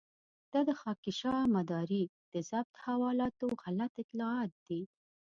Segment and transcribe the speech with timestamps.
[0.51, 2.03] دا د خاکيشاه مداري
[2.33, 4.81] د ضبط حوالاتو غلط اطلاعات دي.